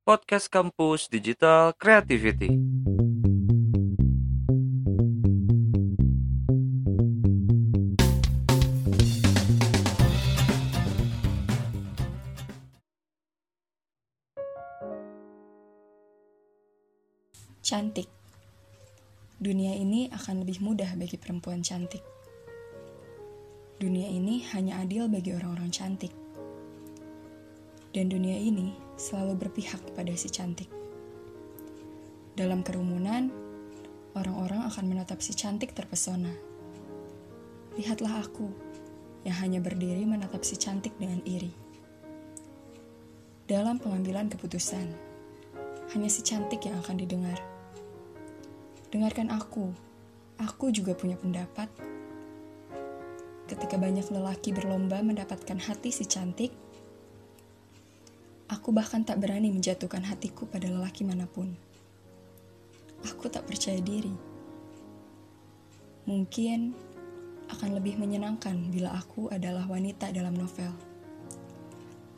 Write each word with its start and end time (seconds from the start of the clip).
podcast 0.00 0.48
kampus 0.48 1.12
digital 1.12 1.76
creativity. 1.76 2.56
Cantik. 17.60 18.08
Dunia 19.36 19.76
ini 19.76 20.08
akan 20.10 20.42
lebih 20.42 20.64
mudah 20.64 20.96
bagi 20.96 21.20
perempuan 21.20 21.60
cantik. 21.60 22.02
Dunia 23.76 24.08
ini 24.08 24.44
hanya 24.56 24.80
adil 24.80 25.12
bagi 25.12 25.36
orang-orang 25.36 25.68
cantik. 25.68 26.12
Dan 27.92 28.08
dunia 28.08 28.36
ini 28.36 28.89
selalu 29.00 29.48
berpihak 29.48 29.80
pada 29.96 30.12
si 30.12 30.28
cantik. 30.28 30.68
Dalam 32.36 32.60
kerumunan, 32.60 33.32
orang-orang 34.12 34.68
akan 34.68 34.84
menatap 34.84 35.24
si 35.24 35.32
cantik 35.32 35.72
terpesona. 35.72 36.36
Lihatlah 37.80 38.20
aku 38.20 38.52
yang 39.24 39.40
hanya 39.40 39.64
berdiri 39.64 40.04
menatap 40.04 40.44
si 40.44 40.60
cantik 40.60 40.92
dengan 41.00 41.24
iri. 41.24 41.48
Dalam 43.48 43.80
pengambilan 43.80 44.28
keputusan, 44.28 44.86
hanya 45.96 46.08
si 46.12 46.20
cantik 46.20 46.68
yang 46.68 46.76
akan 46.84 47.00
didengar. 47.00 47.40
Dengarkan 48.92 49.32
aku, 49.32 49.72
aku 50.36 50.70
juga 50.70 50.92
punya 50.92 51.16
pendapat. 51.16 51.72
Ketika 53.48 53.74
banyak 53.74 54.06
lelaki 54.12 54.54
berlomba 54.54 55.02
mendapatkan 55.02 55.58
hati 55.58 55.90
si 55.90 56.06
cantik, 56.06 56.54
aku 58.60 58.76
bahkan 58.76 59.00
tak 59.00 59.24
berani 59.24 59.48
menjatuhkan 59.48 60.04
hatiku 60.04 60.44
pada 60.44 60.68
lelaki 60.68 61.00
mana 61.00 61.24
pun. 61.24 61.48
Aku 63.08 63.32
tak 63.32 63.48
percaya 63.48 63.80
diri. 63.80 64.12
Mungkin 66.04 66.76
akan 67.48 67.80
lebih 67.80 67.96
menyenangkan 67.96 68.68
bila 68.68 69.00
aku 69.00 69.32
adalah 69.32 69.64
wanita 69.64 70.12
dalam 70.12 70.36
novel. 70.36 70.76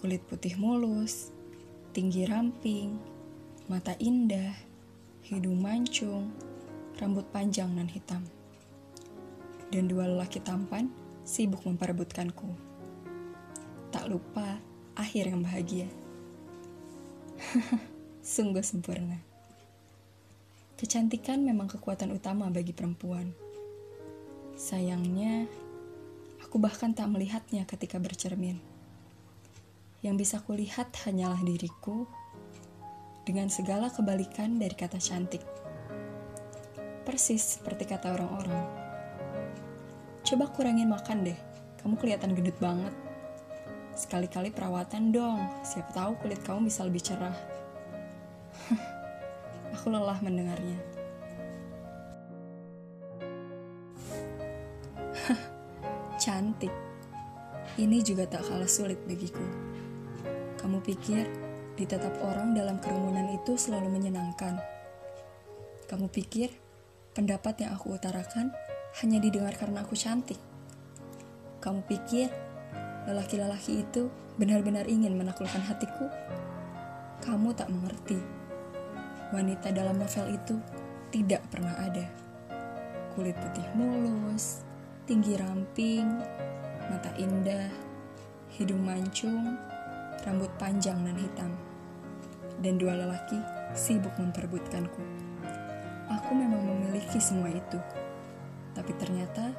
Kulit 0.00 0.24
putih 0.24 0.56
mulus, 0.56 1.28
tinggi 1.92 2.24
ramping, 2.24 2.96
mata 3.68 3.92
indah, 4.00 4.56
hidung 5.28 5.60
mancung, 5.60 6.32
rambut 6.96 7.28
panjang 7.28 7.68
dan 7.76 7.84
hitam. 7.84 8.24
Dan 9.68 9.92
dua 9.92 10.08
lelaki 10.08 10.40
tampan 10.40 10.88
sibuk 11.20 11.68
memperebutkanku. 11.68 12.48
Tak 13.92 14.08
lupa 14.08 14.56
akhir 14.96 15.28
yang 15.28 15.44
bahagia. 15.44 15.99
Sungguh 18.20 18.62
sempurna. 18.62 19.16
Kecantikan 20.76 21.44
memang 21.44 21.68
kekuatan 21.68 22.12
utama 22.12 22.48
bagi 22.48 22.72
perempuan. 22.72 23.32
Sayangnya, 24.56 25.44
aku 26.40 26.56
bahkan 26.60 26.92
tak 26.96 27.08
melihatnya 27.12 27.64
ketika 27.68 28.00
bercermin. 28.00 28.60
Yang 30.00 30.16
bisa 30.24 30.36
kulihat 30.40 30.88
hanyalah 31.04 31.40
diriku 31.44 32.08
dengan 33.28 33.52
segala 33.52 33.92
kebalikan 33.92 34.56
dari 34.56 34.72
kata 34.72 34.96
cantik. 34.96 35.44
Persis 37.04 37.60
seperti 37.60 37.84
kata 37.84 38.16
orang-orang. 38.16 38.64
Coba 40.24 40.48
kurangin 40.52 40.88
makan 40.88 41.28
deh, 41.28 41.38
kamu 41.80 41.96
kelihatan 42.00 42.32
gendut 42.36 42.56
banget. 42.60 43.09
Sekali-kali 44.00 44.48
perawatan 44.48 45.12
dong, 45.12 45.44
siapa 45.60 45.92
tahu 45.92 46.16
kulit 46.24 46.40
kamu 46.40 46.72
bisa 46.72 46.88
lebih 46.88 47.04
cerah. 47.04 47.36
Aku 49.76 49.92
lelah 49.92 50.16
mendengarnya. 50.24 50.80
Cantik. 56.24 56.72
Ini 57.76 58.00
juga 58.00 58.24
tak 58.24 58.48
kalah 58.48 58.72
sulit 58.72 58.96
bagiku. 59.04 59.44
Kamu 60.56 60.80
pikir 60.80 61.28
ditatap 61.76 62.24
orang 62.24 62.56
dalam 62.56 62.80
kerumunan 62.80 63.28
itu 63.36 63.60
selalu 63.60 64.00
menyenangkan? 64.00 64.56
Kamu 65.92 66.08
pikir 66.08 66.48
pendapat 67.12 67.68
yang 67.68 67.76
aku 67.76 68.00
utarakan 68.00 68.48
hanya 69.04 69.20
didengar 69.20 69.52
karena 69.60 69.84
aku 69.84 69.92
cantik? 69.92 70.40
Kamu 71.60 71.84
pikir 71.84 72.49
lelaki-lelaki 73.08 73.84
itu 73.84 74.12
benar-benar 74.36 74.88
ingin 74.88 75.16
menaklukkan 75.16 75.62
hatiku? 75.64 76.08
Kamu 77.20 77.52
tak 77.52 77.68
mengerti. 77.68 78.20
Wanita 79.30 79.70
dalam 79.70 80.00
novel 80.00 80.34
itu 80.34 80.56
tidak 81.14 81.44
pernah 81.52 81.76
ada. 81.78 82.06
Kulit 83.14 83.36
putih 83.38 83.66
mulus, 83.76 84.64
tinggi 85.06 85.38
ramping, 85.38 86.06
mata 86.90 87.10
indah, 87.18 87.70
hidung 88.58 88.82
mancung, 88.82 89.54
rambut 90.26 90.50
panjang 90.58 90.98
dan 91.06 91.16
hitam. 91.16 91.52
Dan 92.60 92.76
dua 92.76 92.98
lelaki 92.98 93.38
sibuk 93.72 94.12
memperebutkanku. 94.18 95.02
Aku 96.10 96.30
memang 96.34 96.60
memiliki 96.66 97.22
semua 97.22 97.48
itu. 97.54 97.78
Tapi 98.74 98.92
ternyata 98.98 99.54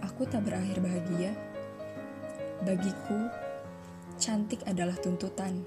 aku 0.00 0.24
tak 0.24 0.48
berakhir 0.48 0.80
bahagia. 0.80 1.36
Bagiku, 2.66 3.30
cantik 4.18 4.58
adalah 4.66 4.98
tuntutan. 4.98 5.62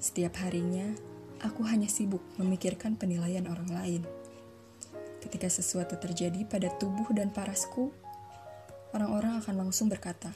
Setiap 0.00 0.40
harinya, 0.40 0.96
aku 1.44 1.60
hanya 1.68 1.92
sibuk 1.92 2.24
memikirkan 2.40 2.96
penilaian 2.96 3.44
orang 3.44 3.68
lain. 3.68 4.02
Ketika 5.20 5.44
sesuatu 5.52 6.00
terjadi 6.00 6.48
pada 6.48 6.72
tubuh 6.80 7.04
dan 7.12 7.28
parasku, 7.36 7.92
orang-orang 8.96 9.44
akan 9.44 9.68
langsung 9.68 9.92
berkata, 9.92 10.32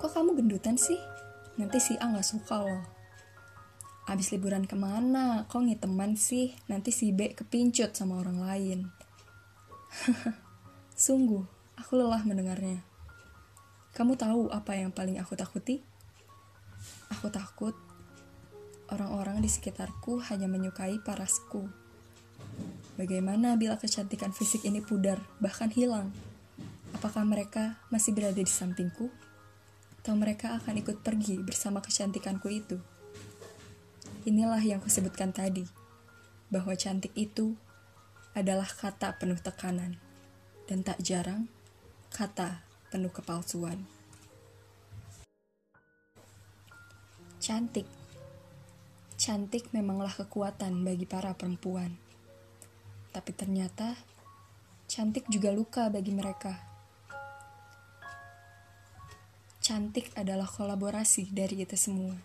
Kok 0.00 0.08
kamu 0.16 0.32
gendutan 0.32 0.80
sih? 0.80 0.96
Nanti 1.60 1.76
si 1.76 1.92
A 2.00 2.08
gak 2.08 2.24
suka 2.24 2.56
loh. 2.56 2.80
Abis 4.08 4.32
liburan 4.32 4.64
ke 4.64 4.80
mana? 4.80 5.44
Kok 5.44 5.68
ngiteman 5.68 6.16
sih? 6.16 6.56
Nanti 6.72 6.88
si 6.88 7.12
B 7.12 7.36
kepincut 7.36 7.92
sama 7.92 8.16
orang 8.16 8.48
lain. 8.48 8.88
Sungguh, 10.96 11.44
aku 11.76 12.00
lelah 12.00 12.24
mendengarnya. 12.24 12.89
Kamu 13.90 14.14
tahu 14.14 14.46
apa 14.54 14.78
yang 14.78 14.94
paling 14.94 15.18
aku 15.18 15.34
takuti? 15.34 15.82
Aku 17.10 17.26
takut 17.26 17.74
orang-orang 18.90 19.42
di 19.42 19.50
sekitarku 19.50 20.22
hanya 20.30 20.46
menyukai 20.46 21.02
parasku. 21.02 21.66
Bagaimana 22.94 23.58
bila 23.58 23.74
kecantikan 23.80 24.30
fisik 24.30 24.62
ini 24.62 24.78
pudar, 24.78 25.18
bahkan 25.42 25.74
hilang? 25.74 26.14
Apakah 26.94 27.26
mereka 27.26 27.82
masih 27.90 28.14
berada 28.14 28.38
di 28.38 28.50
sampingku? 28.50 29.10
Atau 30.00 30.14
mereka 30.14 30.56
akan 30.62 30.80
ikut 30.80 31.02
pergi 31.02 31.42
bersama 31.42 31.82
kecantikanku 31.82 32.46
itu? 32.46 32.78
Inilah 34.22 34.60
yang 34.62 34.78
kusebutkan 34.78 35.34
tadi, 35.34 35.66
bahwa 36.52 36.76
cantik 36.78 37.10
itu 37.18 37.58
adalah 38.36 38.68
kata 38.68 39.18
penuh 39.18 39.40
tekanan, 39.42 39.98
dan 40.70 40.86
tak 40.86 41.02
jarang 41.02 41.50
kata 42.14 42.69
penuh 42.90 43.14
kepalsuan. 43.14 43.86
Cantik 47.38 47.86
Cantik 49.20 49.68
memanglah 49.76 50.16
kekuatan 50.16 50.80
bagi 50.80 51.04
para 51.04 51.36
perempuan. 51.36 51.92
Tapi 53.12 53.36
ternyata 53.36 53.92
cantik 54.88 55.28
juga 55.28 55.52
luka 55.52 55.92
bagi 55.92 56.08
mereka. 56.08 56.56
Cantik 59.60 60.08
adalah 60.16 60.48
kolaborasi 60.48 61.36
dari 61.36 61.52
kita 61.60 61.76
semua. 61.76 62.16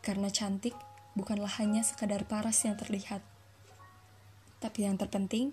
Karena 0.00 0.32
cantik 0.32 0.72
bukanlah 1.12 1.52
hanya 1.60 1.84
sekadar 1.84 2.24
paras 2.24 2.64
yang 2.64 2.80
terlihat. 2.80 3.20
Tapi 4.64 4.88
yang 4.88 4.96
terpenting, 4.96 5.52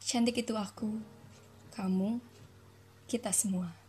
cantik 0.00 0.40
itu 0.40 0.56
aku, 0.56 1.04
kamu, 1.76 2.16
kita 3.06 3.30
semua. 3.30 3.83